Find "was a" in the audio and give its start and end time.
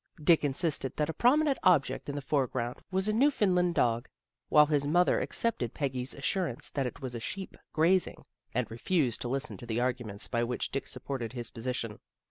2.89-3.13, 7.03-7.19